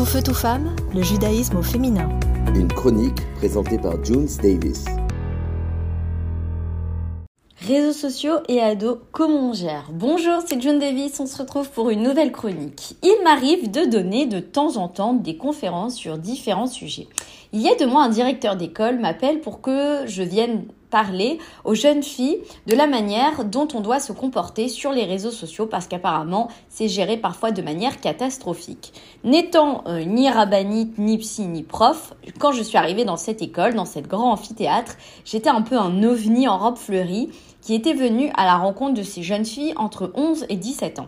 [0.00, 2.08] Tout feu, tout femme, le judaïsme au féminin.
[2.54, 4.86] Une chronique présentée par Junes Davis.
[7.58, 9.90] Réseaux sociaux et ados, comment on gère?
[9.92, 12.96] Bonjour, c'est June Davis, on se retrouve pour une nouvelle chronique.
[13.02, 17.08] Il m'arrive de donner de temps en temps des conférences sur différents sujets.
[17.52, 21.74] Il y a de moi un directeur d'école m'appelle pour que je vienne parler aux
[21.74, 25.86] jeunes filles de la manière dont on doit se comporter sur les réseaux sociaux parce
[25.86, 28.92] qu'apparemment c'est géré parfois de manière catastrophique.
[29.24, 33.74] N'étant euh, ni rabbinite, ni psy, ni prof, quand je suis arrivée dans cette école,
[33.74, 37.30] dans cette grand amphithéâtre, j'étais un peu un ovni en robe fleurie
[37.62, 41.06] qui était venu à la rencontre de ces jeunes filles entre 11 et 17 ans.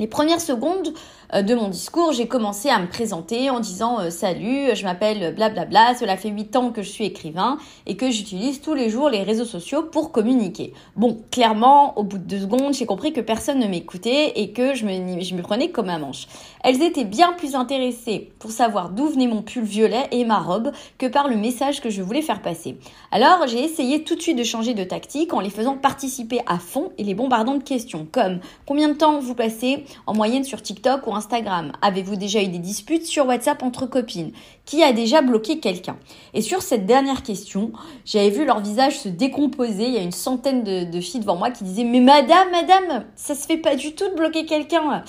[0.00, 0.94] Les premières secondes
[1.34, 5.34] euh, de mon discours, j'ai commencé à me présenter en disant euh, salut, je m'appelle
[5.34, 9.10] blablabla, cela fait 8 ans que je suis écrivain et que j'utilise tous les jours
[9.10, 10.72] les réseaux sociaux pour communiquer.
[10.96, 14.74] Bon, clairement, au bout de deux secondes, j'ai compris que personne ne m'écoutait et que
[14.74, 16.28] je me, je me prenais comme un manche.
[16.64, 20.72] Elles étaient bien plus intéressées pour savoir d'où venait mon pull violet et ma robe
[20.96, 22.78] que par le message que je voulais faire passer.
[23.12, 26.58] Alors, j'ai essayé tout de suite de changer de tactique en les faisant participer à
[26.58, 30.62] fond et les bombardant de questions comme combien de temps vous passez en moyenne sur
[30.62, 34.32] TikTok ou Instagram Avez-vous déjà eu des disputes sur WhatsApp entre copines?
[34.64, 35.96] Qui a déjà bloqué quelqu'un?
[36.34, 37.72] Et sur cette dernière question,
[38.04, 39.86] j'avais vu leur visage se décomposer.
[39.86, 43.34] Il y a une centaine de, filles devant moi qui disaient Mais madame, madame, ça
[43.34, 45.04] se fait pas du tout de bloquer quelqu'un.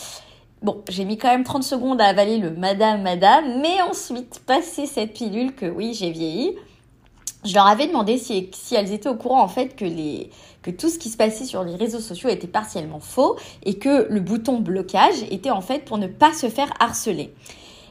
[0.61, 4.85] Bon, j'ai mis quand même 30 secondes à avaler le madame, madame, mais ensuite, passé
[4.85, 6.55] cette pilule que oui, j'ai vieilli,
[7.43, 10.29] je leur avais demandé si, elles étaient au courant en fait que, les,
[10.61, 14.07] que tout ce qui se passait sur les réseaux sociaux était partiellement faux et que
[14.09, 17.33] le bouton blocage était en fait pour ne pas se faire harceler.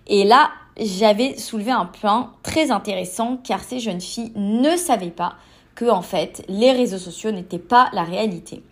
[0.07, 5.35] Et là, j'avais soulevé un point très intéressant car ces jeunes filles ne savaient pas
[5.75, 8.63] que en fait les réseaux sociaux n'étaient pas la réalité.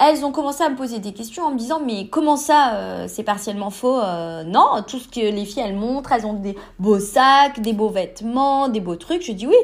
[0.00, 3.06] Elles ont commencé à me poser des questions en me disant mais comment ça euh,
[3.08, 6.54] c'est partiellement faux euh, Non, tout ce que les filles elles montrent, elles ont des
[6.78, 9.22] beaux sacs, des beaux vêtements, des beaux trucs.
[9.22, 9.56] Je dis oui,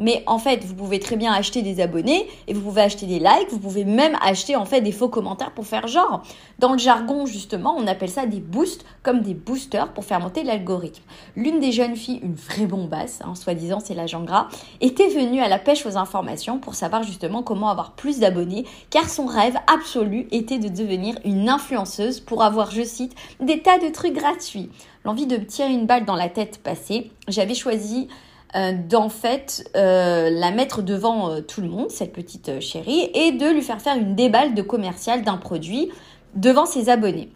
[0.00, 3.20] mais en fait, vous pouvez très bien acheter des abonnés et vous pouvez acheter des
[3.20, 6.22] likes, vous pouvez même acheter en fait des faux commentaires pour faire genre.
[6.58, 10.42] Dans le jargon, justement, on appelle ça des boosts, comme des boosters pour faire monter
[10.42, 11.02] l'algorithme.
[11.36, 14.48] L'une des jeunes filles, une vraie bombasse, hein, soi-disant c'est l'agent gras,
[14.80, 19.08] était venue à la pêche aux informations pour savoir justement comment avoir plus d'abonnés, car
[19.08, 23.88] son rêve absolu était de devenir une influenceuse pour avoir, je cite, des tas de
[23.88, 24.70] trucs gratuits.
[25.04, 28.08] L'envie de me tirer une balle dans la tête passée, j'avais choisi
[28.54, 33.46] d'en fait euh, la mettre devant euh, tout le monde, cette petite chérie, et de
[33.46, 35.90] lui faire faire une déballe de commercial d'un produit
[36.34, 37.30] devant ses abonnés.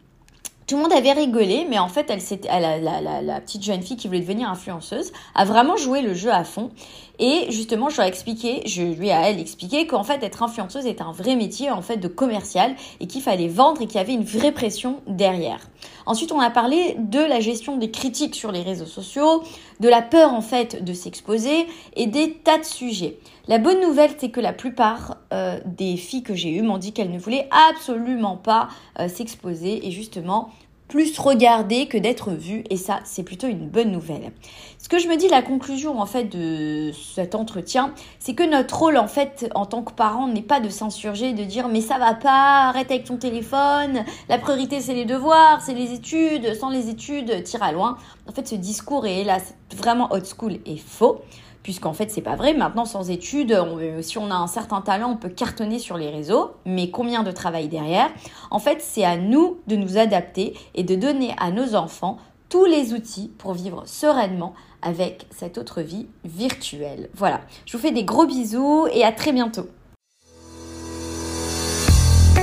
[0.67, 3.83] Tout le monde avait rigolé, mais en fait, elle, elle la, la, la, petite jeune
[3.83, 6.71] fille qui voulait devenir influenceuse a vraiment joué le jeu à fond.
[7.19, 10.43] Et justement, je lui ai expliqué, je lui ai à elle expliqué qu'en fait, être
[10.43, 13.97] influenceuse est un vrai métier en fait de commercial et qu'il fallait vendre et qu'il
[13.97, 15.61] y avait une vraie pression derrière.
[16.07, 19.43] Ensuite, on a parlé de la gestion des critiques sur les réseaux sociaux,
[19.81, 21.67] de la peur en fait de s'exposer
[21.97, 23.19] et des tas de sujets.
[23.49, 26.93] La bonne nouvelle, c'est que la plupart euh, des filles que j'ai eues m'ont dit
[26.93, 30.51] qu'elles ne voulaient absolument pas euh, s'exposer et justement
[30.89, 34.33] plus regarder que d'être vues et ça c'est plutôt une bonne nouvelle.
[34.79, 38.79] Ce que je me dis la conclusion en fait de cet entretien, c'est que notre
[38.79, 41.99] rôle en fait en tant que parent n'est pas de s'insurger de dire mais ça
[41.99, 46.69] va pas, arrête avec ton téléphone, la priorité c'est les devoirs, c'est les études, sans
[46.69, 47.97] les études, tire à loin.
[48.29, 49.39] En fait ce discours est là
[49.75, 51.23] vraiment old school et faux
[51.65, 52.55] puisqu'en fait c'est pas vrai.
[52.55, 53.59] Maintenant sans études,
[54.03, 57.33] si on a un certain talent, on peut cartonner sur les réseaux, mais combien de
[57.33, 58.11] travail derrière?
[58.53, 62.67] En fait, c'est à nous de nous adapter et de donner à nos enfants tous
[62.67, 67.09] les outils pour vivre sereinement avec cette autre vie virtuelle.
[67.15, 69.67] Voilà, je vous fais des gros bisous et à très bientôt.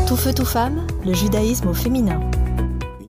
[0.07, 2.19] Tout feu, tout femme, le judaïsme au féminin.